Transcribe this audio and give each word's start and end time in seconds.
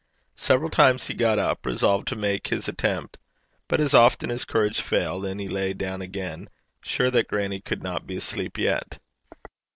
Several 0.37 0.71
times 0.71 1.05
he 1.05 1.13
got 1.13 1.37
up, 1.37 1.63
resolved 1.63 2.07
to 2.07 2.15
make 2.15 2.47
his 2.47 2.67
attempt; 2.67 3.19
but 3.67 3.79
as 3.79 3.93
often 3.93 4.31
his 4.31 4.45
courage 4.45 4.81
failed 4.81 5.27
and 5.27 5.39
he 5.39 5.47
lay 5.47 5.73
down 5.73 6.01
again, 6.01 6.49
sure 6.83 7.11
that 7.11 7.27
grannie 7.27 7.61
could 7.61 7.83
not 7.83 8.07
be 8.07 8.15
asleep 8.15 8.57
yet. 8.57 8.97